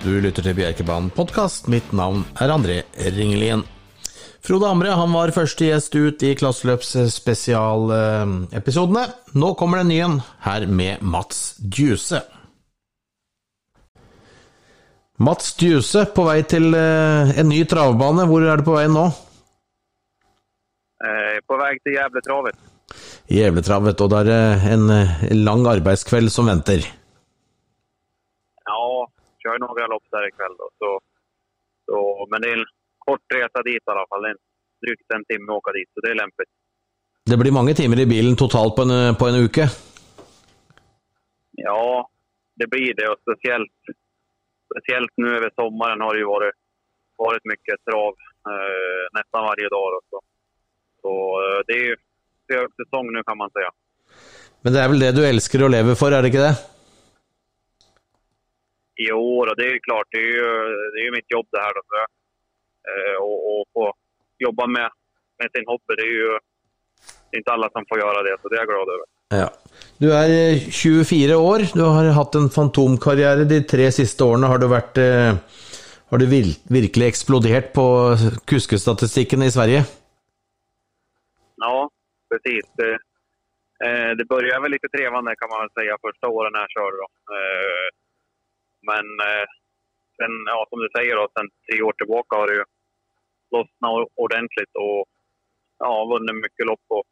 Du 0.00 0.14
lytter 0.16 0.40
til 0.40 0.54
Bjerkebanen 0.56 1.10
podkast. 1.12 1.66
Mitt 1.68 1.90
navn 1.92 2.22
er 2.40 2.48
André 2.54 2.78
Ringelien. 2.96 3.60
Frode 4.40 4.64
Amre 4.72 4.94
han 4.96 5.12
var 5.12 5.28
første 5.36 5.66
gjest 5.66 5.92
ut 5.92 6.22
i 6.24 6.30
Klasseløps 6.40 6.94
spesialepisodene. 7.12 9.02
Nå 9.36 9.50
kommer 9.60 9.76
det 9.76 9.84
en 9.84 9.90
ny 9.92 9.98
en, 10.06 10.14
her 10.46 10.64
med 10.72 11.02
Mats 11.04 11.58
Djuse. 11.60 12.22
Mats 15.20 15.52
Djuse 15.60 16.06
på 16.16 16.24
vei 16.24 16.38
til 16.48 16.72
eh, 16.72 17.34
en 17.36 17.50
ny 17.52 17.60
travbane. 17.68 18.24
Hvor 18.30 18.40
er 18.48 18.56
du 18.56 18.64
på 18.70 18.78
vei 18.78 18.86
nå? 18.88 19.04
Eh, 21.04 21.36
På 21.44 21.60
väg 21.60 21.82
till 21.84 21.92
Gävletravet. 21.98 22.56
Gävletravet, 23.28 24.00
og 24.00 24.10
det 24.16 24.32
er 24.32 24.64
en 24.72 24.88
eh, 24.96 25.28
lang 25.36 25.68
arbeidskveld 25.68 26.32
som 26.32 26.48
venter. 26.48 26.88
Kör 29.42 29.58
några 29.66 29.86
lopp 29.86 30.06
där 30.10 30.28
ikväll 30.28 30.54
då. 30.62 30.66
Så, 30.80 30.88
så, 31.86 32.26
men 32.30 32.40
det 32.42 32.48
är 32.52 32.56
en 32.60 32.66
kort 32.98 33.24
resa 33.34 33.62
dit 33.62 33.82
i 33.86 33.90
alla 33.90 34.06
fall. 34.08 34.22
Det 34.22 34.28
är 34.28 34.36
en- 34.36 34.46
drygt 34.86 35.12
en 35.14 35.24
timme 35.24 35.52
att 35.52 35.56
åka 35.60 35.72
dit, 35.72 35.88
så 35.94 36.00
det 36.00 36.10
är 36.10 36.14
lämpligt. 36.24 36.52
Det 37.30 37.36
blir 37.36 37.52
mange 37.52 37.74
timer 37.74 37.98
i 38.00 38.06
bilen 38.06 38.36
totalt 38.36 38.76
på 38.76 38.82
en, 38.82 39.14
på 39.20 39.24
en 39.28 39.34
uke. 39.44 39.64
Ja, 41.52 42.08
det 42.54 42.66
blir 42.66 42.94
det 42.94 43.08
och 43.12 43.18
speciellt, 43.24 43.78
speciellt 44.68 45.12
nu 45.16 45.36
över 45.36 45.50
sommaren 45.60 46.00
har 46.00 46.14
det 46.14 46.20
ju 46.20 46.26
varit, 46.26 46.54
varit 47.16 47.44
mycket 47.44 47.76
trav 47.90 48.12
eh, 48.52 49.02
nästan 49.18 49.42
varje 49.50 49.68
dag. 49.68 49.86
Då, 49.94 50.00
så 50.10 50.20
så 51.02 51.10
eh, 51.44 51.60
det 51.66 51.72
är 51.72 51.84
ju 51.90 51.96
högsäsong 52.48 53.12
nu 53.12 53.22
kan 53.22 53.38
man 53.38 53.50
säga. 53.50 53.70
Men 54.62 54.72
det 54.72 54.80
er 54.84 54.88
vel 54.92 55.00
det 55.04 55.12
du 55.16 55.22
elsker 55.28 55.62
å 55.64 55.68
leve 55.72 55.94
for, 55.96 56.12
er 56.12 56.22
det 56.22 56.28
ikke 56.32 56.46
det? 56.48 56.54
I 59.04 59.12
år 59.12 59.44
och 59.50 59.56
det 59.56 59.66
är 59.68 59.72
ju 59.76 59.80
klart, 59.88 60.08
det 60.10 60.18
är 60.18 60.32
ju, 60.38 60.48
det 60.92 60.98
är 61.00 61.06
ju 61.08 61.12
mitt 61.18 61.30
jobb 61.36 61.48
det 61.50 61.62
här 61.66 61.74
då. 61.74 61.82
Eh, 62.90 63.16
och, 63.26 63.38
och 63.50 63.64
få 63.72 63.92
jobba 64.38 64.66
med, 64.66 64.90
med 65.38 65.48
sin 65.54 65.66
hobby, 65.66 65.92
det 65.96 66.06
är 66.10 66.16
ju 66.22 66.38
det 67.30 67.36
är 67.36 67.38
inte 67.38 67.52
alla 67.52 67.70
som 67.70 67.84
får 67.88 67.98
göra 67.98 68.22
det, 68.22 68.36
så 68.42 68.48
det 68.48 68.56
är 68.56 68.60
jag 68.60 68.68
glad 68.68 68.88
över. 68.88 69.06
Ja. 69.28 69.48
Du 69.98 70.08
eh, 70.12 70.70
24 70.70 71.38
år, 71.38 71.58
du 71.74 71.82
har 71.82 72.04
hatt 72.04 72.34
en 72.34 72.50
fantomkarriere. 72.50 73.44
De 73.44 73.60
tre 73.62 73.92
siste 73.92 74.24
årene 74.24 74.46
har 74.46 74.58
du 74.58 74.66
vært 74.66 74.98
eh, 74.98 75.34
Har 76.10 76.18
du 76.18 76.26
vir 76.26 76.48
virkelig 76.66 77.06
eksplodert 77.06 77.72
på 77.72 77.84
kuskestatistikken 78.50 79.42
i 79.46 79.50
Sverige? 79.50 79.84
Ja, 81.56 81.90
precis. 82.30 82.64
Det, 82.80 82.92
eh, 83.86 84.10
det 84.18 84.24
började 84.24 84.62
väl 84.62 84.70
lite 84.70 84.88
trevande 84.88 85.36
kan 85.36 85.48
man 85.52 85.60
väl 85.60 85.76
säga 85.78 86.02
första 86.06 86.26
åren 86.28 86.52
när 86.52 86.60
jag 86.60 86.70
körde. 86.78 86.98
Men 88.88 89.06
eh, 89.28 89.46
sen, 90.18 90.32
ja, 90.52 90.66
som 90.68 90.78
du 90.80 90.88
säger, 90.96 91.16
då, 91.16 91.28
sen 91.36 91.48
tre 91.66 91.82
år 91.82 91.92
tillbaka 91.92 92.36
har 92.36 92.46
det 92.48 92.54
ju 92.60 92.64
lossnat 93.54 94.08
ordentligt 94.14 94.74
och 94.84 95.00
ja, 95.78 96.04
vunnit 96.12 96.42
mycket 96.44 96.66
lopp 96.66 96.86
och 96.88 97.04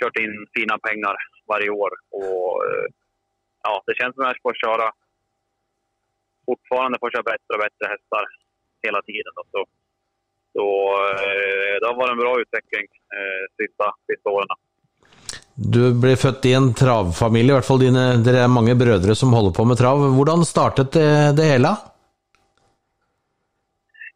kört 0.00 0.18
in 0.24 0.46
fina 0.54 0.78
pengar 0.78 1.16
varje 1.52 1.70
år. 1.70 1.90
Och, 2.10 2.64
eh, 2.66 2.86
ja, 3.62 3.82
det 3.86 3.94
känns 3.94 4.14
som 4.14 4.24
att 4.24 4.36
jag 4.36 4.42
får 4.42 4.54
köra 4.64 4.86
fortfarande 6.46 6.98
får 7.00 7.10
köra 7.10 7.30
bättre 7.32 7.52
och 7.54 7.64
bättre 7.66 7.84
hästar 7.94 8.24
hela 8.86 9.00
tiden. 9.08 9.32
Då. 9.36 9.42
Så, 9.52 9.60
så 10.56 10.66
eh, 11.10 11.74
det 11.78 11.86
har 11.88 11.96
varit 12.00 12.14
en 12.16 12.24
bra 12.24 12.34
utveckling 12.42 12.86
eh, 13.16 13.44
sista, 13.58 13.86
sista 14.08 14.28
åren. 14.36 14.48
Du 15.56 15.80
ble 15.96 16.12
født 16.20 16.44
i 16.44 16.52
en 16.52 16.74
travfamilie, 16.76 17.48
i 17.48 17.54
hvert 17.56 17.64
fall 17.64 17.80
dine, 17.80 18.02
dere 18.20 18.42
er 18.44 18.50
mange 18.52 18.74
brødre 18.76 19.14
som 19.16 19.32
holder 19.32 19.54
på 19.56 19.64
med 19.64 19.78
trav. 19.80 20.02
Hvordan 20.12 20.44
startet 20.44 20.90
det, 20.92 21.08
det 21.38 21.46
hele? 21.48 21.70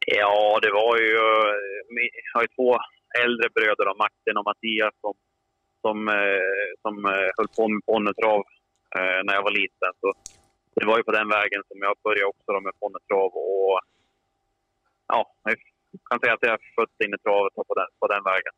Ja, 0.05 0.37
det 0.65 0.73
var 0.75 0.93
ju... 1.01 1.17
Eh, 1.17 2.05
jag 2.27 2.35
har 2.35 2.43
ju 2.45 2.53
två 2.59 2.71
äldre 3.25 3.49
bröder, 3.57 3.85
då, 3.89 3.95
Martin 4.05 4.39
och 4.41 4.49
Mattias, 4.49 4.95
som, 5.01 5.15
som, 5.85 5.97
eh, 6.09 6.69
som 6.83 6.95
eh, 7.13 7.29
höll 7.37 7.51
på 7.57 7.69
med 7.69 7.85
ponnytrav 7.87 8.43
när 9.25 9.35
jag 9.35 9.43
var 9.43 9.55
liten. 9.63 9.93
Så 10.01 10.09
det 10.77 10.87
var 10.87 10.97
ju 10.99 11.05
på 11.09 11.13
den 11.19 11.29
vägen 11.29 11.63
som 11.69 11.79
jag 11.87 11.95
började 12.05 12.33
också 12.33 12.61
med 12.67 12.79
ponnytrav. 12.81 13.31
Och 13.51 13.81
ja, 15.13 15.21
jag 15.45 15.57
kan 16.09 16.21
säga 16.21 16.35
att 16.35 16.47
jag 16.47 16.53
är 16.53 16.75
född 16.77 16.95
in 17.05 17.15
i 17.15 17.23
travet 17.25 17.55
på 17.55 17.75
den, 17.81 17.91
på 18.01 18.07
den 18.15 18.25
vägen. 18.31 18.55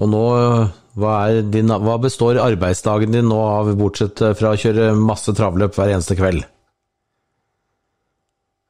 Og 0.00 0.08
nå, 0.08 0.22
eh, 0.38 0.72
hva, 0.96 1.12
er 1.28 1.44
din, 1.52 1.68
hva 1.68 1.98
består 2.00 2.40
arbeidsdagen 2.40 3.12
din 3.12 3.28
nå 3.28 3.40
av, 3.44 3.74
bortsett 3.76 4.22
fra 4.38 4.54
å 4.54 4.60
kjøre 4.60 4.92
masse 4.96 5.34
travløp 5.36 5.76
hver 5.76 5.92
eneste 5.92 6.16
kveld? 6.16 6.46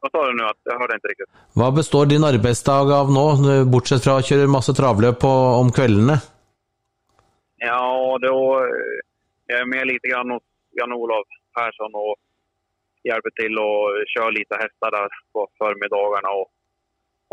Vad 0.03 0.11
sa 0.11 0.27
du 0.27 0.35
nu? 0.35 0.45
Att, 0.45 0.59
jag 0.65 0.79
hörde 0.79 0.95
inte 0.95 1.09
riktigt. 1.09 1.31
Hva 1.55 1.71
består 1.71 2.07
din 2.07 2.25
arbeidsdag 2.25 2.91
av 2.93 3.13
nå, 3.15 3.27
bortsett 3.71 4.03
fra 4.03 4.19
å 4.19 4.27
kjøre 4.27 4.51
masse 4.51 4.75
travløp 4.75 5.21
på, 5.23 5.33
om 5.63 5.71
kveldene? 5.71 6.19
Ja, 7.63 8.19
då 8.23 8.37
eh, 8.61 8.99
jag 9.47 9.61
är 9.61 9.67
med 9.67 9.87
lite 9.87 10.09
grann 10.09 10.31
hos 10.31 10.43
Jan-Olof 10.71 11.29
Persson 11.57 11.95
och 11.95 12.17
hjälper 13.09 13.31
till 13.31 13.59
och 13.59 13.85
kör 14.13 14.31
lite 14.33 14.55
hästar 14.63 14.91
där 14.91 15.09
på 15.33 15.49
förmiddagarna 15.59 16.31
och, 16.41 16.49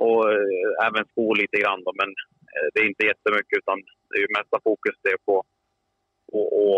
och 0.05 0.31
eh, 0.31 0.87
även 0.87 1.05
sko 1.11 1.33
lite 1.33 1.57
grann. 1.57 1.81
Men 1.99 2.09
eh, 2.09 2.38
det 2.73 2.79
är 2.81 2.87
inte 2.91 3.05
jättemycket 3.05 3.57
utan 3.57 3.77
det 4.09 4.15
är 4.17 4.21
ju 4.21 4.27
mesta 4.37 4.59
fokus 4.63 4.95
det 5.03 5.09
är 5.09 5.21
på 5.25 5.35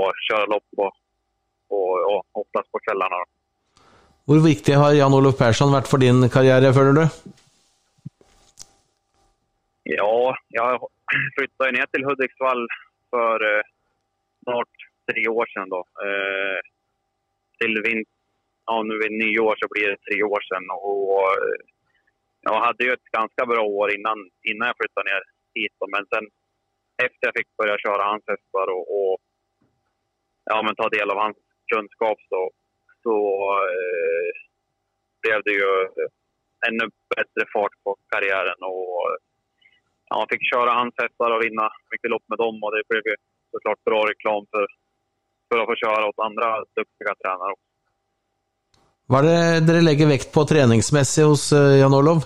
att 0.08 0.24
köra 0.28 0.46
lopp 0.46 0.70
och, 0.78 0.94
och, 1.68 2.16
och 2.16 2.26
oftast 2.32 2.72
på 2.72 2.80
kvällarna. 2.80 3.16
Hvor 4.26 4.40
viktig 4.48 4.74
har 4.74 4.94
Jan-Olof 4.94 5.38
Persson 5.38 5.74
vært 5.74 5.90
for 5.92 5.98
din 5.98 6.30
karriere, 6.30 6.74
føler 6.74 6.94
du? 7.00 7.06
Ja, 9.84 10.36
jag 10.50 10.88
flyttade 11.38 11.72
ner 11.72 11.86
till 11.86 12.06
Hudiksvall 12.06 12.68
för 13.10 13.38
eh, 13.52 13.64
snart 14.44 14.74
tre 15.12 15.28
år 15.28 15.46
sedan. 15.54 15.70
Då. 15.70 15.82
Eh, 16.06 16.60
till 17.60 17.82
vin- 17.84 18.12
ja, 18.66 18.84
nu 18.84 18.98
vid 19.04 19.12
nyår 19.12 19.56
så 19.60 19.68
blir 19.74 19.88
det 19.90 19.98
tre 20.08 20.24
år 20.24 20.42
sedan. 20.50 20.66
Och, 20.70 21.22
eh, 21.22 21.60
jag 22.42 22.62
hade 22.66 22.84
ju 22.84 22.92
ett 22.94 23.12
ganska 23.18 23.46
bra 23.46 23.64
år 23.64 23.96
innan, 23.96 24.18
innan 24.50 24.68
jag 24.68 24.78
flyttade 24.78 25.10
ner 25.10 25.24
hit. 25.56 25.76
Men 25.96 26.04
sen 26.12 26.26
efter 27.06 27.24
jag 27.28 27.38
fick 27.38 27.58
börja 27.62 27.78
köra 27.86 28.04
hans 28.12 28.24
hästar 28.32 28.68
och, 28.76 28.86
och 28.98 29.16
ja, 30.52 30.58
men 30.66 30.76
ta 30.76 30.88
del 30.90 31.10
av 31.14 31.18
hans 31.26 31.38
kunskap 31.74 32.18
så, 32.30 32.42
så 33.04 33.16
eh, 33.72 34.30
blev 35.22 35.40
det 35.48 35.56
ju 35.62 35.72
ännu 36.68 36.86
bättre 37.16 37.44
fart 37.54 37.76
på 37.84 37.92
karriären. 38.12 38.60
Och, 38.72 39.18
ja, 40.10 40.16
jag 40.22 40.30
fick 40.34 40.44
köra 40.54 40.72
hans 40.82 40.96
hästar 41.02 41.30
och 41.34 41.44
vinna 41.46 41.66
mycket 41.92 42.12
lopp 42.14 42.26
med 42.32 42.38
dem 42.44 42.56
och 42.64 42.72
det 42.76 42.84
blev 42.90 43.04
ju 43.12 43.16
såklart 43.54 43.84
bra 43.90 44.02
reklam 44.12 44.44
för, 44.52 44.66
för 45.48 45.58
att 45.60 45.70
få 45.72 45.76
köra 45.76 46.04
åt 46.10 46.26
andra 46.28 46.48
duktiga 46.80 47.14
tränare 47.22 47.52
också. 47.56 47.72
Hva 49.12 49.20
er 49.20 49.26
det 49.28 49.66
dere 49.68 49.82
legger 49.84 50.08
vekt 50.08 50.30
på 50.32 50.46
treningsmessig 50.48 51.24
hos 51.28 51.50
eh, 51.52 51.80
Jan-Olof? 51.82 52.24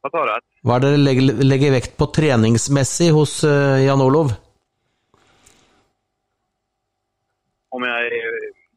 Vad 0.00 0.12
sa 0.12 0.20
du? 0.28 0.53
Hva 0.64 0.76
er 0.78 0.80
det 0.84 0.90
dere 0.94 1.02
legger, 1.04 1.44
legger 1.44 1.74
vekt 1.74 1.96
på 2.00 2.06
treningsmessig 2.16 3.10
hos 3.12 3.42
eh, 3.44 3.82
Jan-Olof? 3.84 4.32
Om 7.74 7.82
jag 7.82 8.06
är 8.06 8.10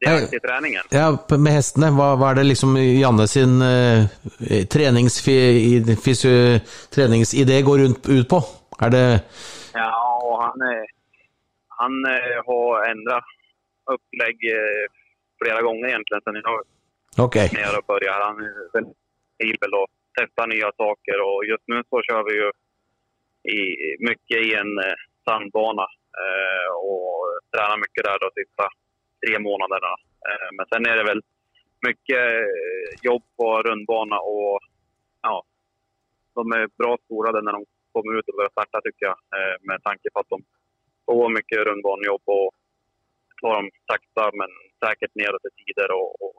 delaktig 0.00 0.36
i 0.36 0.40
träningen? 0.40 0.82
Ja, 0.90 1.06
med 1.38 1.52
hestene. 1.52 1.90
Hva, 1.94 2.10
hva 2.18 2.32
er 2.32 2.40
det 2.40 2.46
liksom 2.50 2.76
Janne 2.76 3.26
sin 3.30 3.56
eh, 3.62 4.04
treningsfi, 4.70 5.36
i- 5.76 5.96
fysio- 5.96 6.60
treningsidé 6.94 7.62
går 7.62 7.78
rundt, 7.84 8.08
ut 8.08 8.28
på? 8.28 8.42
Er 8.82 8.90
det 8.94 9.04
Ja, 9.74 10.20
och 10.24 10.42
han, 10.42 10.60
är, 10.60 10.84
han 11.80 11.92
eh, 12.12 12.36
har 12.46 12.84
ändrat 12.90 13.24
upplägg 13.94 14.36
eh, 14.52 14.84
flera 15.42 15.62
gånger 15.62 15.88
egentligen 15.88 16.22
sen 16.24 16.34
jag 16.42 17.24
Ok. 17.24 17.34
när 17.36 17.60
jag 17.60 17.84
började. 17.86 18.24
Han 18.24 18.38
är 18.44 18.72
väldigt 18.72 18.96
flexibel 19.38 19.74
och 19.74 19.88
Testa 20.18 20.46
nya 20.46 20.70
saker. 20.82 21.18
Och 21.28 21.44
just 21.52 21.66
nu 21.66 21.82
så 21.90 21.96
kör 22.08 22.22
vi 22.28 22.34
ju 22.40 22.48
i, 23.58 23.60
mycket 24.08 24.38
i 24.46 24.54
en 24.62 24.72
eh, 24.86 24.98
sandbana 25.24 25.86
eh, 26.22 26.70
och 26.88 27.14
tränar 27.52 27.78
mycket 27.84 28.04
där 28.04 28.18
de 28.24 28.28
sista 28.40 28.64
tre 29.22 29.38
månaderna. 29.38 29.92
Eh, 30.28 30.48
men 30.56 30.66
sen 30.70 30.86
är 30.90 30.96
det 30.96 31.04
väl 31.10 31.22
mycket 31.88 32.24
eh, 32.42 32.88
jobb 33.02 33.24
på 33.36 33.62
rundbana 33.62 34.18
och 34.18 34.58
ja, 35.22 35.36
de 36.34 36.52
är 36.52 36.66
bra 36.78 36.96
skolade 37.04 37.42
när 37.42 37.52
de 37.52 37.64
kommer 37.92 38.18
ut 38.18 38.28
och 38.28 38.36
börjar 38.36 38.56
starta 38.56 38.80
tycker 38.80 39.06
jag. 39.10 39.18
Eh, 39.36 39.56
med 39.60 39.82
tanke 39.82 40.08
på 40.12 40.18
att 40.20 40.32
de 40.34 40.38
får 41.06 41.28
mycket 41.38 41.58
rundbanejobb 41.66 42.24
och 42.24 42.50
tar 43.40 43.54
dem 43.54 43.70
sakta 43.90 44.24
men 44.40 44.50
säkert 44.84 45.14
neråt 45.14 45.48
i 45.48 45.52
tider 45.58 45.90
och, 45.98 46.22
och 46.24 46.36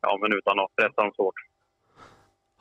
ja, 0.00 0.18
men 0.20 0.32
utan 0.38 0.60
att 0.60 0.76
pressa 0.76 1.02
dem 1.02 1.12
så 1.16 1.22
hårt. 1.22 1.40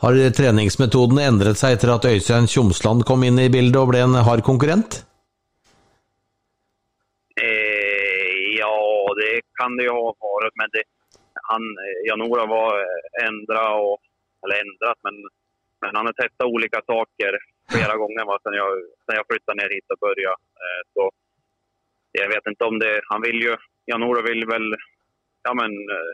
Har 0.03 0.18
treningsmetodene 0.36 1.24
endret 1.24 1.59
seg 1.59 1.77
etter 1.77 1.94
at 1.94 2.06
Øystein 2.09 2.50
Tjomsland 2.51 3.06
kom 3.07 3.24
inn 3.24 3.39
i 3.39 3.51
bildet 3.51 3.80
og 3.80 3.94
ble 3.94 4.01
en 4.03 4.18
hard 4.27 4.44
konkurrent? 4.44 4.97
Eh, 7.39 8.33
ja, 8.59 8.75
det 9.19 9.31
kan 9.59 9.77
det 9.77 9.88
ju 9.88 9.94
ha 9.95 10.09
varit, 10.27 10.56
men 10.59 10.69
det, 10.75 10.83
han, 11.51 11.63
Janora 12.07 12.45
var 12.45 12.74
ändra 13.27 13.63
och, 13.75 14.00
eller 14.44 14.56
ändrat, 14.65 15.00
men, 15.03 15.15
men 15.81 15.95
han 15.95 16.06
har 16.06 16.13
testat 16.13 16.53
olika 16.56 16.81
saker 16.94 17.31
flera 17.71 17.97
gånger 18.01 18.25
va, 18.25 18.39
sen, 18.44 18.53
jag, 18.53 18.71
sen 19.06 19.15
jag 19.19 19.27
flyttade 19.30 19.57
ner 19.62 19.69
hit 19.75 19.92
och 19.94 20.03
började. 20.07 20.42
Eh, 20.63 20.81
så 20.94 21.12
jag 22.12 22.30
vet 22.30 22.47
inte 22.47 22.63
om 22.65 22.80
det, 22.80 23.01
han 23.12 23.21
vill 23.21 23.39
ju, 23.42 23.56
Janora 23.86 24.21
vill 24.21 24.45
väl 24.45 24.75
ja, 25.44 25.53
men, 25.53 25.71
eh, 25.95 26.12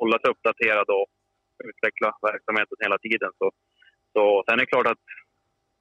hålla 0.00 0.18
sig 0.18 0.30
uppdaterad 0.30 0.88
och 0.98 1.06
utveckla 1.70 2.08
verksamheten 2.28 2.76
hela 2.84 2.98
tiden. 3.06 3.30
Så, 3.38 3.46
så 4.14 4.22
sen 4.44 4.54
är 4.58 4.62
det 4.62 4.72
klart 4.74 4.92
att 4.94 5.04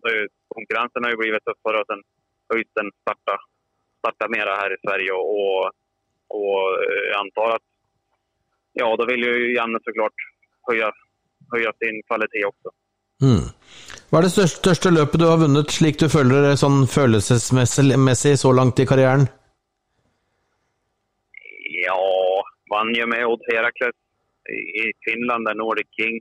eh, 0.07 0.25
konkurrensen 0.55 1.03
har 1.03 1.11
ju 1.11 1.21
blivit 1.23 1.45
tuffare 1.45 1.77
och 1.81 1.89
sen 1.91 2.01
höjden 2.51 2.87
starta, 3.03 3.35
starta 4.01 4.25
mera 4.35 4.53
här 4.61 4.71
i 4.75 4.81
Sverige 4.85 5.11
och, 5.11 5.27
och, 5.37 5.61
och 6.37 6.61
jag 7.11 7.19
antar 7.23 7.49
att 7.55 7.67
ja, 8.73 8.95
då 8.99 9.05
vill 9.05 9.23
ju 9.23 9.55
Janne 9.55 9.79
såklart 9.83 10.17
höja, 10.67 10.91
höja 11.53 11.71
sin 11.81 11.95
kvalitet 12.07 12.45
också. 12.45 12.69
Mm. 13.21 13.43
Vad 14.09 14.19
är 14.19 14.23
det 14.23 14.29
största, 14.29 14.57
största 14.59 14.89
löpet 14.89 15.19
du 15.19 15.25
har 15.25 15.37
vunnit, 15.37 15.71
slik 15.71 15.99
du 15.99 16.09
följer 16.09 16.41
det 16.41 16.57
sånn 16.57 16.87
følelsesmessig 16.87 18.39
så 18.39 18.51
långt 18.51 18.79
i 18.79 18.85
karriären? 18.85 19.27
Ja, 21.85 22.43
vann 22.69 22.93
ju 22.93 23.05
med 23.05 23.25
Odd 23.25 23.41
Herakles 23.51 23.95
i 24.81 24.93
Finland, 25.05 25.45
där 25.45 25.55
Nordic 25.55 25.87
King, 25.91 26.19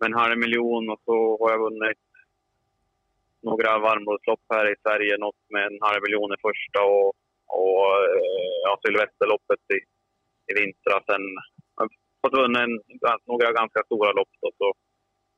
med 0.00 0.06
en 0.06 0.20
halv 0.22 0.38
miljon 0.38 0.90
och 0.90 1.00
så 1.04 1.16
har 1.40 1.50
jag 1.50 1.64
vunnit 1.66 1.98
några 3.42 3.78
varmblodslopp 3.78 4.44
här 4.54 4.72
i 4.72 4.80
Sverige, 4.82 5.18
något 5.18 5.42
med 5.54 5.64
en 5.66 5.78
halv 5.80 6.00
miljon 6.02 6.34
i 6.36 6.44
första 6.48 6.80
och, 6.84 7.08
och 7.60 7.84
eh, 8.18 8.54
ja, 8.64 8.72
Sylvesterloppet 8.82 9.62
i, 9.76 9.78
i 10.50 10.52
vintras. 10.58 11.04
Sen 11.10 11.24
har 11.76 11.84
jag 11.84 11.90
fått 12.22 12.38
vunnit 12.40 12.62
en, 12.66 12.74
några 13.26 13.52
ganska 13.60 13.80
stora 13.88 14.12
lopp. 14.12 14.32
Då, 14.42 14.50
så, 14.58 14.68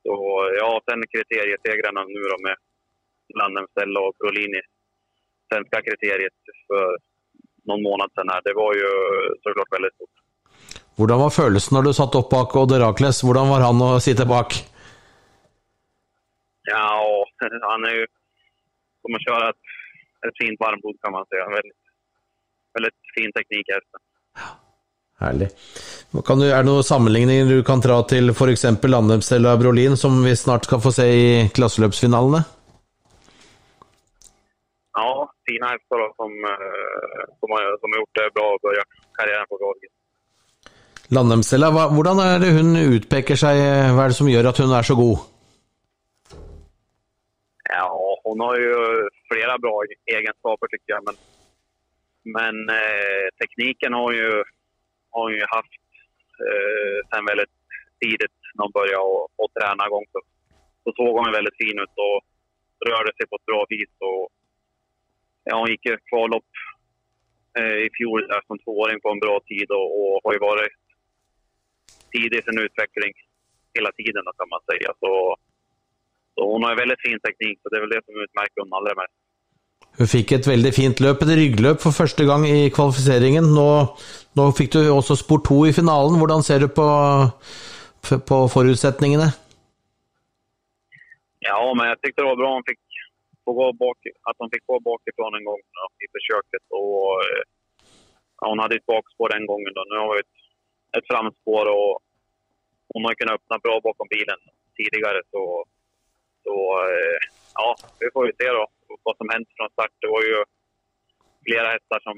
så 0.03 0.15
ja, 0.61 0.71
sen 0.87 1.03
kriteriesegrarna 1.13 2.05
nu 2.05 2.23
då 2.33 2.39
med 2.47 2.57
Landenstella 3.41 4.01
och 4.01 4.15
Brolini. 4.19 4.63
Svenska 5.53 5.83
kriteriet 5.83 6.39
för 6.67 6.99
någon 7.69 7.83
månad 7.83 8.11
sedan 8.15 8.29
här, 8.33 8.43
det 8.45 8.55
var 8.63 8.75
ju 8.75 8.89
såklart 9.43 9.73
väldigt 9.77 9.95
stort. 9.95 10.20
Hur 11.01 11.07
var 11.07 11.31
känslan 11.31 11.83
när 11.83 11.89
du 11.89 11.95
satt 11.95 12.15
upp 12.15 12.29
bak 12.31 12.57
Odd 12.57 12.73
Herakles? 12.73 13.25
Hur 13.25 13.35
var 13.35 13.61
han 13.61 13.83
att 13.83 14.03
sitta 14.03 14.25
bak? 14.27 14.51
Ja, 16.63 17.27
han 17.71 17.85
är 17.85 17.95
ju... 17.99 18.07
Kommer 19.03 19.19
köra 19.19 19.49
ett, 19.51 19.65
ett 20.27 20.37
fint 20.41 20.61
varmblod 20.61 20.97
kan 21.03 21.13
man 21.13 21.27
säga. 21.27 21.45
Väldigt, 21.45 21.83
väldigt 22.75 23.01
fin 23.15 23.33
teknik 23.33 23.67
hästen. 23.75 24.01
Härligt. 25.21 25.53
Kan 26.27 26.39
du, 26.41 26.53
är 26.53 26.57
det 26.57 26.71
några 26.71 26.83
sammanligningar 26.83 27.45
du 27.45 27.63
kan 27.65 27.81
dra 27.81 28.03
till 28.03 28.33
för 28.33 28.49
exempel 28.49 28.91
Landemstella 28.91 29.57
Brolin 29.57 29.97
som 29.97 30.25
vi 30.25 30.37
snart 30.37 30.65
ska 30.65 30.81
få 30.81 30.93
se 30.93 31.07
i 31.07 31.51
klasslöpsfinalerna? 31.55 32.45
Ja, 34.93 35.33
fina 35.49 35.67
hästar 35.67 35.99
som, 36.19 36.31
eh, 36.53 37.23
som, 37.41 37.49
har, 37.53 37.63
som 37.81 37.89
har 37.93 37.99
gjort 38.01 38.17
det 38.21 38.31
bra 38.35 38.47
och 38.55 38.61
börjat 38.67 38.91
karriären 39.19 39.47
på 39.49 39.57
bra 39.63 39.73
Landemstella, 41.17 41.69
hvordan 41.71 42.19
är 42.19 42.39
det 42.39 42.51
hon 42.59 42.77
utpekar 42.77 43.37
sig? 43.45 43.57
Vad 43.95 44.05
är 44.05 44.09
det 44.09 44.21
som 44.21 44.29
gör 44.29 44.45
att 44.45 44.59
hon 44.59 44.73
är 44.79 44.83
så 44.83 44.95
god? 44.95 45.19
Ja, 47.79 48.21
hon 48.25 48.41
har 48.41 48.57
ju 48.65 48.75
flera 49.31 49.59
bra 49.59 49.77
egenskaper 50.17 50.67
tycker 50.69 50.91
jag. 50.95 51.03
Men, 51.09 51.17
men 52.37 52.55
eh, 52.81 53.27
tekniken 53.41 53.93
har 53.93 54.13
jo 54.13 54.31
har 55.11 55.23
hon 55.23 55.33
ju 55.41 55.45
haft 55.57 55.83
eh, 56.47 56.97
sen 57.11 57.25
väldigt 57.31 57.55
tidigt 58.01 58.39
när 58.55 58.63
hon 58.65 58.77
började 58.79 59.05
och, 59.13 59.25
och 59.41 59.51
träna 59.57 59.83
igång. 59.87 60.07
Så, 60.13 60.19
så 60.83 60.89
såg 60.99 61.13
hon 61.17 61.37
väldigt 61.39 61.61
fin 61.63 61.79
ut 61.85 61.97
och 62.09 62.19
rörde 62.89 63.13
sig 63.17 63.27
på 63.29 63.37
ett 63.37 63.51
bra 63.51 63.63
vis. 63.73 63.93
Och, 64.09 64.25
ja, 65.45 65.53
hon 65.61 65.71
gick 65.71 65.85
ju 65.87 65.95
kvallopp 66.11 66.51
eh, 67.59 67.79
i 67.87 67.89
fjol 67.97 68.21
som 68.47 68.59
tvååring 68.59 68.99
på 69.01 69.09
en 69.11 69.25
bra 69.25 69.37
tid 69.51 69.69
och, 69.79 69.89
och 69.99 70.21
har 70.25 70.33
ju 70.39 70.43
varit 70.51 70.80
tidig 72.15 72.39
i 72.39 72.43
sin 72.47 72.59
utveckling 72.67 73.13
hela 73.77 73.91
tiden 73.99 74.23
kan 74.39 74.49
man 74.55 74.63
säga. 74.71 74.91
Så 75.03 75.11
så 76.41 76.53
hon 76.53 76.63
har 76.63 76.77
väldigt 76.77 77.03
fin 77.07 77.21
teknik, 77.21 77.59
så 77.63 77.69
det 77.69 77.77
är 77.77 77.81
väl 77.81 77.95
det 77.97 78.03
som 78.05 78.15
utmärker 78.25 78.61
henne 78.63 78.77
allra 78.77 78.95
mest. 79.01 79.17
Hon 79.99 80.07
fick 80.07 80.33
ett 80.33 80.47
väldigt 80.47 80.77
fint 80.81 81.01
löp, 81.01 81.23
ett 81.23 81.37
rygglöp 81.43 81.81
för 81.81 81.91
första 81.91 82.25
gången 82.25 82.57
i 82.57 82.71
kvalificeringen. 82.71 83.45
Nu, 83.59 83.69
nu 84.37 84.53
fick 84.59 84.73
du 84.73 84.91
också 84.99 85.17
sport 85.17 85.45
2 85.47 85.67
i 85.67 85.73
finalen. 85.73 86.15
Hur 86.21 86.43
ser 86.43 86.61
du 86.65 86.69
på, 86.69 86.89
på 88.29 88.37
förutsättningarna? 88.55 89.29
Ja, 91.39 91.75
men 91.77 91.89
jag 91.89 91.97
tyckte 92.01 92.23
det 92.23 92.31
var 92.33 92.41
bra 92.43 92.51
hon 92.57 92.69
fick 92.71 92.83
få 93.45 93.53
gå 93.61 93.73
bak, 93.73 93.99
att 94.29 94.37
hon 94.41 94.51
fick 94.55 94.65
gå 94.67 94.77
bakifrån 94.91 95.35
en 95.39 95.45
gång 95.49 95.63
då, 95.77 95.85
i 96.05 96.07
försöket. 96.17 96.65
Och, 96.81 97.05
ja, 98.41 98.45
hon 98.51 98.63
hade 98.63 98.77
ett 98.77 98.91
bakspår 98.93 99.29
den 99.37 99.47
gången. 99.51 99.73
Då. 99.77 99.83
Nu 99.91 99.97
har 100.03 100.15
vi 100.15 100.21
ett, 100.27 100.40
ett 100.97 101.07
framspår 101.11 101.67
och 101.79 101.93
hon 102.93 103.05
har 103.05 103.15
kunnat 103.15 103.39
öppna 103.39 103.59
bra 103.65 103.81
bakom 103.89 104.09
bilen 104.17 104.41
tidigare. 104.77 105.21
Så 105.31 105.65
så 106.45 106.57
eh, 106.91 107.19
ja, 107.55 107.69
vi 108.01 108.07
får 108.15 108.27
ju 108.27 108.33
se 108.41 108.49
då 108.59 108.65
vad 109.03 109.17
som 109.17 109.29
hänt 109.35 109.49
från 109.57 109.71
start. 109.71 109.93
Det 110.03 110.11
var 110.17 110.23
ju 110.31 110.37
flera 111.47 111.69
hästar 111.75 112.01
som 112.07 112.17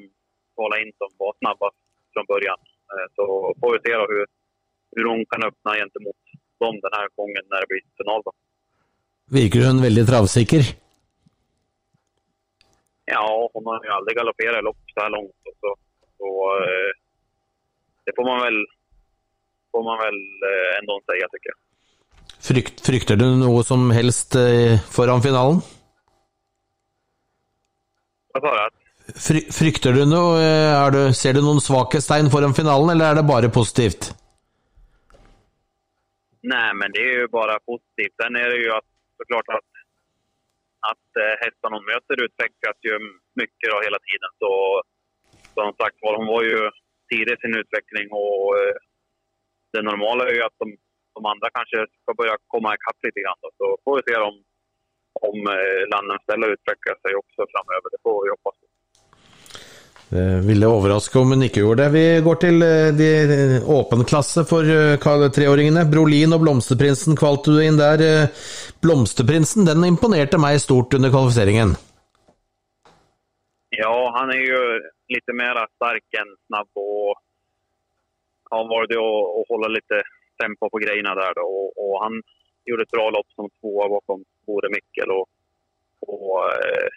kvalade 0.55 0.83
in 0.83 0.93
som 1.01 1.11
var 1.23 1.33
snabbast 1.41 1.81
från 2.13 2.27
början. 2.33 2.61
Eh, 2.93 3.07
så 3.17 3.25
får 3.61 3.71
vi 3.75 3.79
se 3.85 3.93
då 4.01 4.07
hur, 4.13 4.27
hur 4.97 5.05
hon 5.11 5.23
kan 5.31 5.43
öppna 5.49 5.71
gentemot 5.81 6.21
dem 6.63 6.75
den 6.87 6.95
här 6.99 7.09
gången 7.19 7.45
när 7.51 7.61
det 7.61 7.69
blir 7.71 7.83
final. 8.01 8.21
Då. 8.27 8.33
Virker 9.37 9.61
hon 9.69 9.83
väldigt 9.87 10.09
travsäker? 10.13 10.63
Ja, 13.05 13.51
hon 13.55 13.65
har 13.67 13.85
ju 13.85 13.91
aldrig 13.91 14.17
galopperat 14.19 14.59
i 14.59 14.63
lopp 14.69 14.83
så 14.95 15.01
här 15.01 15.11
långt. 15.11 15.41
Så, 15.61 15.69
så 16.19 16.29
eh, 16.63 16.91
det 18.05 18.13
får 18.17 18.25
man 18.31 18.41
väl, 18.47 18.59
får 19.73 19.83
man 19.89 19.99
väl 20.05 20.19
ändå 20.81 21.01
säga, 21.11 21.29
tycker 21.33 21.51
jag. 21.53 21.59
Frykt, 22.49 22.87
frykter 22.87 23.17
du 23.17 23.27
något 23.37 23.67
som 23.67 23.91
helst 23.91 24.35
eh, 24.35 24.79
föran 24.97 25.23
finalen? 25.23 25.61
Vad 28.33 28.43
sa 28.43 28.51
du? 28.55 28.83
Fry, 29.27 29.41
frykter 29.61 29.93
du 29.93 30.07
något? 30.07 30.39
Eh, 30.41 30.91
du, 30.95 31.15
ser 31.15 31.33
du 31.33 31.41
någon 31.43 31.61
svaghetstecken 31.61 32.31
föran 32.31 32.55
finalen 32.55 32.91
eller 32.91 33.11
är 33.11 33.15
det 33.15 33.23
bara 33.23 33.49
positivt? 33.49 34.03
Nej, 36.43 36.75
men 36.75 36.89
det 36.93 37.03
är 37.09 37.15
ju 37.21 37.29
bara 37.29 37.55
positivt. 37.71 38.15
Sen 38.23 38.37
är 38.37 38.49
det 38.53 38.59
ju 38.65 38.71
att, 38.79 38.91
såklart 39.19 39.49
att, 39.57 39.71
att 40.91 41.09
eh, 41.23 41.35
hästarna 41.43 41.77
hon 41.77 41.87
möter 41.93 42.25
utvecklas 42.25 42.79
ju 42.89 42.95
mycket 43.41 43.67
då 43.73 43.79
hela 43.87 44.01
tiden. 44.09 44.31
Så 44.43 44.51
som 45.55 45.69
sagt 45.81 45.97
var, 46.05 46.17
hon 46.21 46.27
var 46.35 46.43
ju 46.43 46.71
tidig 47.13 47.33
i 47.37 47.43
sin 47.43 47.55
utveckling 47.63 48.07
och 48.21 48.47
det 49.73 49.83
normala 49.91 50.23
är 50.29 50.35
ju 50.39 50.43
att 50.49 50.59
de 50.63 50.69
de 51.17 51.23
andra 51.33 51.49
kanske 51.57 51.79
ska 52.03 52.11
börja 52.21 52.37
komma 52.53 52.69
ikapp 52.77 52.99
lite 53.07 53.21
grann. 53.25 53.39
Då. 53.43 53.49
Så 53.59 53.67
får 53.85 53.93
vi 53.97 54.03
se 54.09 54.15
om, 54.31 54.37
om 55.29 55.39
eh, 55.57 55.81
Landenställa 55.93 56.47
utvecklar 56.55 56.97
sig 57.03 57.13
också 57.23 57.41
framöver. 57.53 57.87
Det 57.95 58.01
får 58.05 58.17
vi 58.25 58.31
hoppas 58.35 58.57
på. 58.61 58.67
Det 60.15 60.47
ville 60.49 60.67
överraska 60.67 61.19
om 61.19 61.33
inte 61.33 61.61
gjorde 61.61 61.83
det. 61.83 61.89
Vi 61.99 62.21
går 62.27 62.35
till 62.45 62.59
eh, 62.63 62.89
de 63.01 63.11
öppen 63.81 64.05
klasse 64.05 64.45
för 64.45 64.65
eh, 64.65 65.31
treåringene. 65.37 65.85
Brolin 65.85 66.33
och 66.33 66.41
Blomsterprinsen 66.41 67.17
kvalte 67.17 67.51
du 67.51 67.65
in 67.65 67.77
där. 67.77 67.99
Blomsterprinsen 68.83 69.65
den 69.65 69.85
imponerade 69.85 70.39
mig 70.39 70.61
stort 70.61 70.95
under 70.95 71.11
kvalificeringen. 71.11 71.69
Ja, 73.71 74.13
han 74.17 74.31
är 74.31 74.43
ju 74.51 74.81
lite 75.17 75.33
mer 75.33 75.67
stark 75.77 76.09
än 76.21 76.37
snabb 76.47 76.71
och 76.75 77.15
han 78.51 78.69
valde 78.69 78.95
att 79.39 79.49
hålla 79.53 79.69
lite 79.69 80.03
tempo 80.43 80.71
på 80.71 80.79
grejerna 80.79 81.15
där 81.15 81.35
då. 81.35 81.47
Och, 81.59 81.71
och 81.83 82.03
han 82.05 82.23
gjorde 82.65 82.83
ett 82.83 82.97
bra 82.97 83.11
lopp 83.11 83.31
som 83.35 83.51
tvåa 83.61 83.89
bakom 83.89 84.25
Bore 84.47 84.69
Mickel. 84.69 85.11
Och, 85.11 85.27
och 86.01 86.39
eh, 86.53 86.89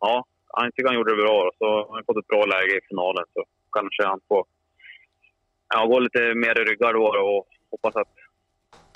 ja, 0.00 0.24
han 0.56 0.72
tycker 0.72 0.88
han 0.88 0.98
gjorde 0.98 1.16
det 1.16 1.22
bra. 1.22 1.50
Så 1.58 1.66
han 1.88 1.96
har 1.96 2.02
fått 2.08 2.22
ett 2.22 2.32
bra 2.32 2.44
läge 2.44 2.76
i 2.78 2.86
finalen. 2.88 3.24
Så 3.34 3.44
kanske 3.72 4.02
han 4.06 4.20
får 4.28 4.44
ja, 5.74 5.86
gå 5.86 5.98
lite 5.98 6.34
mer 6.34 6.60
i 6.60 6.64
ryggar 6.64 6.92
då 6.92 7.04
och 7.32 7.48
hoppas 7.70 7.96
att, 7.96 8.14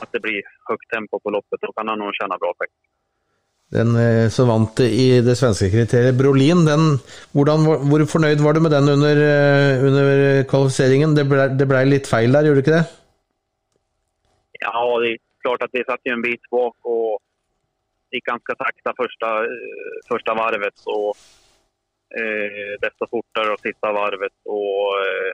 att 0.03 0.13
det 0.13 0.21
blir 0.21 0.43
högt 0.69 0.91
tempo 0.91 1.21
på 1.21 1.31
loppet. 1.31 1.61
Då 1.61 1.73
kan 1.73 1.89
han 1.89 1.99
nog 1.99 2.15
tjäna 2.15 2.39
bra 2.39 2.55
pengar. 2.61 2.83
Den 3.69 3.97
eh, 4.01 4.29
som 4.33 4.49
vant 4.49 4.81
i 4.81 5.21
det 5.21 5.35
svenska 5.37 5.69
kriteriet. 5.69 6.17
Brolin, 6.17 6.65
den, 6.65 6.85
hvordan, 7.37 7.67
hvor 7.91 8.05
fornøyd 8.09 8.41
var 8.41 8.57
du 8.57 8.63
med 8.65 8.73
den 8.73 8.89
under, 8.95 9.21
eh, 9.21 9.83
under 9.89 10.07
eh, 10.29 10.45
kvalifiseringen? 10.49 11.13
Det 11.19 11.27
ble, 11.29 11.51
det 11.61 11.67
ble 11.69 11.83
litt 11.85 12.09
feil 12.09 12.33
der, 12.33 12.49
gjorde 12.49 12.63
det 12.63 12.65
ikke 12.65 12.79
det? 12.79 12.87
Ja, 14.65 14.73
det 15.03 15.11
är 15.13 15.19
klart 15.45 15.63
att 15.63 15.75
det 15.77 15.85
satt 15.85 16.01
ju 16.05 16.13
en 16.13 16.23
bit 16.23 16.51
bak 16.51 16.77
och 16.83 17.21
gick 18.11 18.25
ganska 18.25 18.55
sakta 18.63 18.93
första, 19.03 19.29
första 20.09 20.35
varvet 20.35 20.79
och 20.97 21.11
eh, 22.19 22.73
desto 22.85 23.05
fortare 23.15 23.53
och 23.53 23.61
sista 23.61 23.93
varvet. 23.93 24.37
Och, 24.45 24.85
eh, 25.05 25.31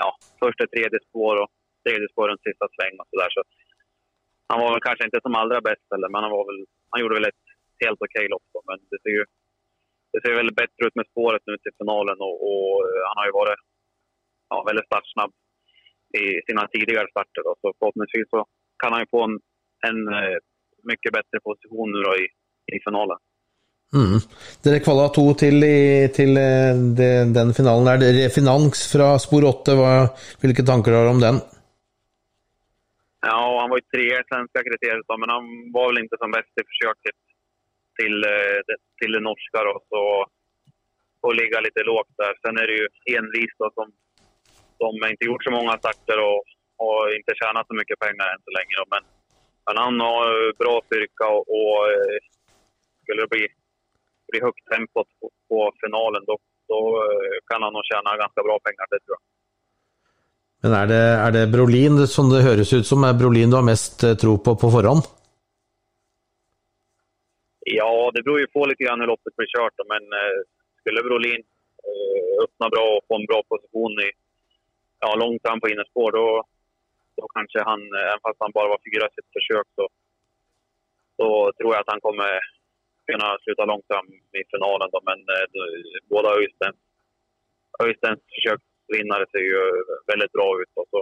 ja, 0.00 0.08
första 0.42 0.64
tredje 0.66 0.98
spår 1.08 1.36
och 1.42 1.50
tredje 1.84 2.08
spår 2.12 2.28
runt 2.28 2.46
sista 2.48 2.66
sväng 2.76 2.94
och 3.00 3.08
sådär. 3.10 3.30
Så 3.34 3.42
han 4.48 4.60
var 4.60 4.70
väl 4.72 4.86
kanske 4.88 5.04
inte 5.04 5.20
som 5.22 5.34
allra 5.34 5.60
bäst 5.60 5.86
heller, 5.90 6.08
men 6.08 6.22
han, 6.22 6.32
var 6.38 6.44
väl, 6.50 6.60
han 6.90 7.00
gjorde 7.00 7.14
väl 7.18 7.30
ett 7.32 7.43
helt 7.84 8.00
okej 8.06 8.26
lopp. 8.32 8.46
Då. 8.54 8.60
Men 8.68 8.78
det 8.90 8.98
ser 9.04 9.14
ju 9.18 9.24
det 10.12 10.20
ser 10.22 10.40
väldigt 10.40 10.60
bättre 10.62 10.82
ut 10.86 10.98
med 10.98 11.10
spåret 11.12 11.44
nu 11.46 11.54
till 11.58 11.78
finalen 11.80 12.18
och, 12.26 12.36
och 12.48 12.68
han 13.08 13.16
har 13.20 13.26
ju 13.28 13.34
varit 13.40 13.62
ja, 14.50 14.56
väldigt 14.68 14.88
startsnabb 14.90 15.32
i 16.22 16.24
sina 16.48 16.62
tidigare 16.74 17.08
starter. 17.14 17.42
Då. 17.46 17.52
Så 17.60 17.66
förhoppningsvis 17.78 18.28
så 18.34 18.40
kan 18.82 18.92
han 18.92 19.02
ju 19.02 19.08
få 19.14 19.20
en, 19.28 19.36
en 19.88 19.98
mycket 20.90 21.12
bättre 21.18 21.38
position 21.48 21.88
nu 21.94 22.00
i, 22.22 22.24
i 22.76 22.78
finalen. 22.86 23.18
Mm. 23.98 24.18
Dere 24.64 24.82
kvala 24.86 25.08
to 25.14 25.24
til, 25.38 25.56
i, 25.62 26.08
til 26.18 26.32
det, 26.98 27.12
den 27.38 27.50
finalen. 27.58 27.90
Er 27.92 28.00
det 28.02 28.14
Refinans 28.16 28.86
fra 28.92 29.14
spor 29.22 29.46
8? 29.50 29.76
Hva, 29.78 29.92
hvilke 30.42 30.66
tanker 30.70 30.96
har 30.96 31.06
du 31.06 31.12
om 31.14 31.22
den? 31.26 31.38
Ja, 33.26 33.38
han 33.60 33.70
var 33.70 33.78
ju 33.80 33.86
trea 33.94 34.16
i 34.20 34.28
svenska 34.30 34.60
kriteriet, 34.68 35.06
men 35.22 35.30
han 35.34 35.44
var 35.76 35.86
väl 35.90 36.02
inte 36.02 36.16
som 36.20 36.34
bäst 36.36 36.60
i 36.60 36.64
försöket 36.70 37.20
till, 37.98 38.16
eh, 38.34 38.60
till 38.98 39.12
det 39.12 39.26
norska. 39.28 39.58
Då, 39.68 39.74
så 39.90 40.00
och 41.24 41.34
ligga 41.40 41.58
lite 41.60 41.82
lågt 41.90 42.14
där. 42.22 42.32
Sen 42.42 42.56
är 42.62 42.66
det 42.70 42.76
ju 42.82 42.86
envis 43.16 43.52
då, 43.58 43.66
som, 43.78 43.88
som 44.80 44.94
inte 45.10 45.24
gjort 45.28 45.44
så 45.44 45.50
många 45.58 45.74
starter 45.82 46.18
och, 46.30 46.42
och 46.84 47.00
inte 47.18 47.32
tjänat 47.40 47.66
så 47.66 47.74
mycket 47.80 47.98
pengar 48.04 48.26
än 48.32 48.42
så 48.46 48.52
länge. 48.58 48.74
Då. 48.80 48.84
Men, 48.94 49.02
men 49.66 49.76
han 49.84 49.94
har 50.08 50.26
bra 50.62 50.76
styrka 50.86 51.26
och, 51.34 51.44
och 51.58 51.78
eh, 51.92 52.18
skulle 53.02 53.22
det 53.22 53.32
bli 53.36 53.44
bli 54.30 54.40
högt 54.46 54.64
tempo 54.72 54.98
på, 55.18 55.26
på 55.48 55.58
finalen, 55.82 56.22
då, 56.28 56.34
då 56.72 56.80
eh, 57.06 57.36
kan 57.48 57.62
han 57.64 57.72
nog 57.76 57.84
tjäna 57.90 58.10
ganska 58.22 58.40
bra 58.48 58.56
pengar, 58.66 58.86
det 58.92 59.00
tror 59.04 59.16
jag. 59.18 59.22
Men 60.62 60.72
är 60.80 60.86
det, 60.86 61.04
är 61.26 61.32
det 61.36 61.46
Brolin 61.46 62.06
som 62.16 62.30
det 62.30 62.42
høres 62.42 62.72
ut 62.72 62.86
som, 62.86 63.04
är 63.04 63.12
Brolin 63.12 63.50
du 63.50 63.56
har 63.56 63.62
mest 63.62 64.00
tro 64.20 64.38
på 64.38 64.56
på 64.56 64.70
förhand? 64.70 65.02
Ja, 67.66 68.10
det 68.14 68.22
beror 68.22 68.40
ju 68.40 68.46
på 68.46 68.64
lite 68.66 68.84
grann 68.84 69.00
hur 69.00 69.06
loppet 69.06 69.36
blir 69.36 69.54
kört. 69.56 69.78
Men 69.92 70.02
eh, 70.20 70.38
skulle 70.80 71.02
Brolin 71.02 71.42
eh, 71.88 72.44
öppna 72.44 72.68
bra 72.74 72.86
och 72.96 73.04
få 73.08 73.14
en 73.16 73.30
bra 73.30 73.42
position 73.48 73.92
i, 74.06 74.10
ja, 75.00 75.14
långt 75.14 75.42
fram 75.44 75.60
på 75.60 75.68
innerspår, 75.68 76.12
då, 76.12 76.26
då 77.16 77.24
kanske 77.36 77.58
han, 77.70 77.80
eh, 77.94 78.08
även 78.10 78.24
fast 78.24 78.40
han 78.44 78.56
bara 78.58 78.68
var 78.68 78.80
fyra 78.88 79.06
sitt 79.14 79.30
försök, 79.36 79.66
så, 79.76 79.84
så 81.16 81.26
tror 81.58 81.70
jag 81.74 81.80
att 81.80 81.92
han 81.94 82.00
kommer 82.06 82.30
kunna 83.08 83.28
sluta 83.42 83.64
långt 83.64 83.86
fram 83.90 84.08
i 84.38 84.40
finalen. 84.52 84.88
Då, 84.92 85.00
men 85.08 85.20
eh, 85.34 85.46
båda 86.12 86.28
Öysteins, 86.40 86.80
Öysteins 87.84 88.22
försöksvinnare 88.34 89.24
ser 89.32 89.44
ju 89.52 89.62
väldigt 90.10 90.32
bra 90.32 90.48
ut. 90.60 90.72
Då, 90.76 90.84
så 90.90 90.98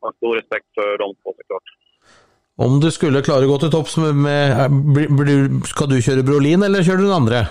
har 0.00 0.12
stor 0.12 0.34
respekt 0.36 0.68
för 0.74 0.98
de 0.98 1.08
två 1.20 1.34
såklart. 1.38 1.68
Om 2.56 2.80
du 2.80 2.90
skulle 2.90 3.22
klara 3.22 3.42
att 3.42 3.48
gå 3.48 3.58
till 3.58 3.70
topps 3.70 3.96
med, 3.96 4.14
med 4.14 5.66
ska 5.66 5.86
du 5.86 6.02
köra 6.02 6.22
Brolin 6.22 6.62
eller 6.62 6.82
kör 6.82 6.96
du 6.96 7.02
den 7.02 7.12
andra? 7.12 7.46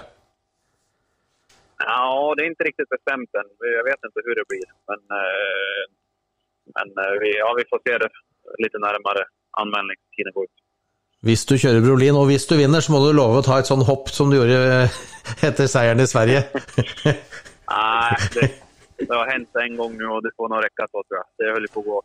Ja, 1.77 2.33
det 2.37 2.43
är 2.43 2.47
inte 2.47 2.63
riktigt 2.63 2.89
bestämt 2.89 3.29
än. 3.39 3.47
Jag 3.77 3.83
vet 3.83 4.01
inte 4.05 4.19
hur 4.25 4.35
det 4.35 4.45
blir. 4.51 4.67
Men, 4.89 4.99
eh, 5.19 5.83
men 6.75 6.87
eh, 7.05 7.13
vi, 7.21 7.37
ja, 7.37 7.49
vi 7.57 7.63
får 7.69 7.79
se 7.85 7.97
det 7.97 8.09
lite 8.63 8.77
närmare 8.77 9.23
anmälningstiden 9.61 10.33
går 10.33 10.43
ut. 10.43 10.57
Hvis 11.25 11.45
du 11.49 11.55
kjører 11.57 11.81
Brolin, 11.81 12.17
og 12.19 12.27
hvis 12.29 12.45
du 12.49 12.57
vinner, 12.57 12.81
så 12.85 12.93
må 12.93 12.99
du 13.01 13.13
love 13.17 13.39
å 13.41 13.45
ta 13.45 13.57
et 13.59 13.69
sånn 13.69 13.85
hopp 13.85 14.11
som 14.13 14.29
du 14.29 14.37
gjorde 14.37 14.57
etter 15.47 15.69
seieren 15.69 16.03
i 16.03 16.09
Sverige. 16.09 16.43
Nej, 17.75 18.17
det, 18.35 18.49
det, 18.99 19.13
har 19.13 19.31
hänt 19.31 19.61
en 19.63 19.77
gång 19.77 19.97
nu 19.97 20.05
och 20.05 20.21
det 20.23 20.31
får 20.37 20.49
nog 20.49 20.65
räcka 20.65 20.87
så 20.91 21.03
tror 21.03 21.17
jag. 21.21 21.25
Det 21.37 21.51
höll 21.53 21.67
på 21.73 21.79
att 21.79 21.85
gå, 21.85 22.01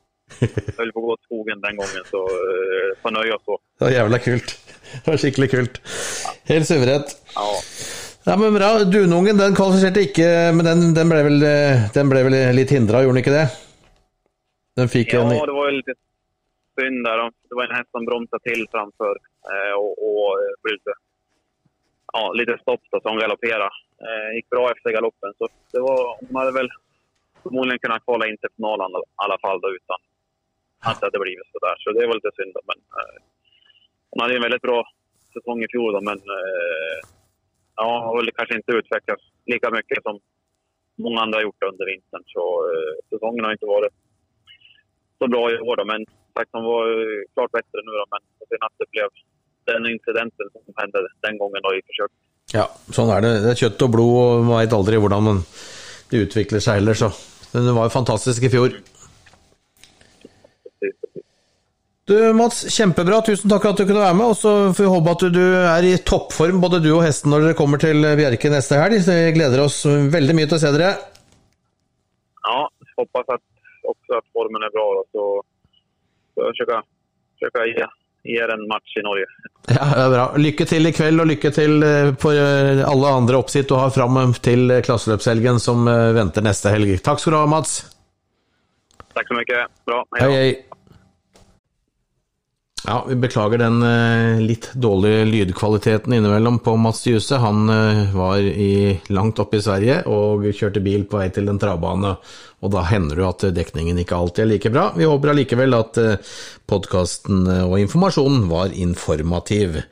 höll 0.78 0.92
på 0.92 0.98
att 1.00 1.04
gå 1.04 1.12
åt 1.12 1.22
skogen 1.24 1.60
den 1.60 1.76
gången, 1.76 2.02
så 2.10 2.20
uh, 2.22 2.88
får 3.02 3.10
nöja 3.10 3.36
oss 3.36 3.44
så. 3.44 3.58
Det 3.78 3.84
var 3.84 3.92
jävla 3.92 4.18
kult. 4.18 4.58
Det 5.04 5.10
var 5.10 5.16
skikkelig 5.16 5.50
kult. 5.50 5.80
Helt 6.44 6.66
suverent. 6.66 7.16
Ja. 7.34 7.48
Ja, 8.24 8.36
men 8.36 8.54
bra. 8.54 8.84
Dunungen 8.84 9.38
den 9.38 9.54
kvalifiserte 9.54 10.00
ikke, 10.00 10.52
men 10.52 10.64
den, 10.66 10.94
den, 10.94 11.08
ble 11.08 11.22
vel, 11.24 11.44
den 11.94 12.10
ble 12.12 12.24
vel 12.26 12.36
litt 12.56 12.72
hindra, 12.74 13.00
gjorde 13.02 13.16
den 13.16 13.22
ikke 13.24 13.36
det? 13.36 13.46
Den 14.76 14.88
fikk 14.92 15.14
ja, 15.14 15.22
en... 15.24 15.46
det 15.50 15.56
var 15.56 15.72
lite 15.72 15.94
synd 16.80 17.04
där. 17.04 17.18
Det 17.48 17.54
var 17.58 17.64
en 17.64 17.76
häst 17.76 17.90
som 17.90 18.04
bromsade 18.04 18.42
till 18.42 18.66
framför 18.70 19.14
eh, 19.52 19.74
och, 19.82 19.92
och 20.06 20.28
blev 20.62 20.72
lite, 20.72 20.94
ja, 22.12 22.32
lite 22.32 22.58
stopp 22.62 22.82
då, 22.90 23.00
hon 23.04 23.18
galopperade. 23.18 23.70
Eh, 24.06 24.28
gick 24.36 24.48
bra 24.50 24.70
efter 24.72 24.90
galoppen. 24.90 25.32
Så 25.38 25.48
det 25.72 25.80
var, 25.80 26.00
hon 26.20 26.36
hade 26.40 26.52
väl 26.52 26.70
förmodligen 27.42 27.78
kunnat 27.78 28.04
kvala 28.04 28.28
in 28.28 28.38
till 28.38 28.52
finalen 28.56 28.90
i 28.90 29.02
alla 29.24 29.38
fall 29.44 29.60
då, 29.60 29.68
utan 29.78 29.98
att 30.88 31.00
det 31.00 31.06
hade 31.06 31.24
blivit 31.26 31.52
så 31.52 31.58
där. 31.66 31.76
Så 31.82 31.86
det 31.92 32.06
var 32.06 32.14
lite 32.14 32.36
synd. 32.38 32.52
Då, 32.56 32.60
men, 32.70 32.78
eh, 32.98 33.18
hon 34.10 34.20
hade 34.20 34.34
en 34.36 34.46
väldigt 34.46 34.66
bra 34.68 34.80
säsong 35.34 35.58
i 35.64 35.68
fjol, 35.72 35.92
då, 35.96 36.00
men 36.10 36.18
eh, 36.38 36.98
ja, 37.80 37.90
har 38.06 38.14
väl 38.16 38.36
kanske 38.38 38.56
inte 38.60 38.72
utvecklats 38.80 39.24
lika 39.52 39.68
mycket 39.78 40.02
som 40.06 40.14
många 41.04 41.20
andra 41.20 41.36
har 41.38 41.46
gjort 41.48 41.68
under 41.70 41.86
vintern. 41.92 42.24
Så 42.34 42.44
eh, 42.72 42.94
säsongen 43.12 43.44
har 43.44 43.52
inte 43.52 43.66
varit 43.76 43.94
så 45.18 45.26
bra 45.34 45.44
i 45.52 45.58
år. 45.68 45.76
Då, 45.76 45.84
men 45.92 46.00
sagt, 46.36 46.52
de 46.56 46.64
var 46.72 46.84
eh, 47.02 47.22
klart 47.34 47.52
bättre 47.58 47.78
nu 47.86 47.92
då, 48.00 48.04
men 48.14 48.22
sen 48.48 48.62
att 48.66 48.76
det 48.80 48.90
blev 48.94 49.08
den 49.70 49.82
incidenten 49.94 50.46
som 50.52 50.74
hände 50.76 50.98
den 51.26 51.38
gången 51.38 51.60
då 51.62 51.70
i 51.78 51.80
försök. 51.88 52.12
Ja, 52.52 52.66
så 52.96 53.12
är 53.16 53.20
det. 53.20 53.40
Det 53.44 53.50
är 53.50 53.54
kött 53.54 53.82
och 53.82 53.90
blod, 53.90 54.16
och 54.22 54.44
man 54.44 54.60
vet 54.60 54.72
aldrig 54.72 55.00
hur 55.00 55.08
det 56.10 56.16
utvecklar 56.16 56.58
sig. 56.58 56.74
heller, 56.74 56.94
så. 56.94 57.10
Men 57.52 57.66
det 57.66 57.72
var 57.72 57.84
ju 57.84 57.90
fantastiskt 57.90 58.42
i 58.42 58.50
fjol. 58.50 58.70
Du 62.10 62.16
Mats, 62.34 62.64
kjempebra. 62.74 63.20
Tusen 63.22 63.50
takk 63.52 63.62
for 63.62 63.70
at 63.70 63.78
du 63.78 63.86
kunne 63.86 64.02
være 64.02 64.16
med. 64.18 64.32
Og 64.32 64.38
så 64.38 64.52
får 64.74 64.82
vi 64.82 64.90
håpe 64.90 65.12
at 65.14 65.22
du 65.30 65.44
er 65.60 65.84
i 65.86 65.92
toppform, 66.02 66.58
både 66.62 66.80
du 66.82 66.88
og 66.96 67.04
hesten, 67.06 67.30
når 67.30 67.44
dere 67.44 67.58
kommer 67.58 67.78
til 67.78 68.02
Bjerke 68.18 68.50
neste 68.50 68.80
helg. 68.80 68.98
Så 69.04 69.14
vi 69.14 69.36
gleder 69.36 69.62
oss 69.62 69.84
veldig 69.86 70.34
mye 70.34 70.48
til 70.50 70.58
å 70.58 70.62
se 70.64 70.72
dere. 70.74 70.90
Ja, 72.48 72.70
hoppas 72.96 73.28
att 73.28 73.46
också 73.82 74.12
att 74.18 74.24
formen 74.32 74.62
är 74.62 74.70
bra. 74.70 75.04
Då, 75.12 75.42
så 76.34 76.50
försöka, 76.50 76.82
försöka 77.38 77.66
ge, 77.66 77.86
ge 78.32 78.40
en 78.40 78.68
match 78.68 78.96
i 79.00 79.02
Norge. 79.02 79.26
Ja, 79.68 79.84
det 79.96 80.02
är 80.02 80.10
bra. 80.10 80.36
Lycka 80.36 80.64
till 80.64 80.86
ikväll 80.86 81.20
och 81.20 81.26
lycka 81.26 81.50
till 81.50 81.82
eh, 81.82 82.14
på 82.14 82.32
eh, 82.32 82.88
alla 82.88 83.08
andra 83.08 83.38
oppsitt 83.38 83.68
du 83.68 83.74
har 83.74 83.90
fram 83.90 84.16
eh, 84.16 84.82
klasseløpshelgen 84.82 85.60
som 85.60 85.84
väntar 86.14 86.42
nästa 86.42 86.68
helg. 86.68 86.98
Tack 86.98 87.20
ska 87.20 87.30
du 87.30 87.36
ha, 87.36 87.46
Mats. 87.46 87.96
Tack 89.14 89.28
så 89.28 89.34
mycket. 89.34 89.66
Bra. 89.86 90.04
Hej, 90.18 90.32
hej. 90.32 90.66
Ja, 92.86 93.04
vi 93.08 93.14
beklager 93.14 93.58
den 93.58 93.82
eh, 93.82 94.40
litt 94.40 94.70
dårlige 94.72 95.24
lydkvaliteten 95.24 96.14
innimellom 96.16 96.58
på 96.64 96.76
Mats 96.80 97.06
Djuse. 97.06 97.36
Han 97.36 97.68
eh, 97.68 98.14
var 98.16 98.38
i, 98.40 99.00
langt 99.12 99.38
oppe 99.38 99.58
i 99.58 99.62
Sverige 99.62 99.98
og 100.08 100.46
kjørte 100.56 100.80
bil 100.80 101.04
på 101.04 101.20
vei 101.20 101.28
til 101.34 101.52
en 101.52 101.60
travbane, 101.60 102.14
og 102.64 102.72
da 102.72 102.86
hender 102.88 103.20
det 103.20 103.28
at 103.28 103.46
dekningen 103.58 104.00
ikke 104.00 104.16
alltid 104.16 104.46
er 104.46 104.50
like 104.54 104.72
bra. 104.72 104.86
Vi 104.96 105.08
håper 105.10 105.34
allikevel 105.34 105.76
at 105.76 106.00
eh, 106.00 106.34
podkasten 106.72 107.44
eh, 107.52 107.62
og 107.68 107.76
informasjonen 107.84 108.48
var 108.48 108.72
informativ. 108.72 109.82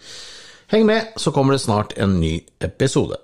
Heng 0.73 0.88
med, 0.88 1.12
så 1.21 1.33
kommer 1.33 1.57
det 1.59 1.66
snart 1.66 1.92
en 2.00 2.16
ny 2.23 2.38
episode. 2.64 3.21